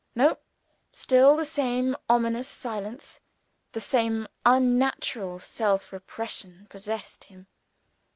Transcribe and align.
No! 0.15 0.39
Still 0.91 1.35
the 1.35 1.45
same 1.45 1.95
ominous 2.09 2.47
silence, 2.47 3.21
the 3.73 3.79
same 3.79 4.27
unnatural 4.43 5.37
self 5.37 5.93
repression 5.93 6.65
possessed 6.71 7.25
him. 7.25 7.45